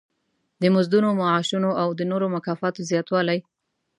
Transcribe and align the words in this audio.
د 0.61 0.63
مزدونو، 0.75 1.09
معاشونو 1.19 1.69
او 1.81 1.89
د 1.99 2.01
نورو 2.11 2.25
مکافاتو 2.35 2.85
زیاتوالی. 2.91 3.39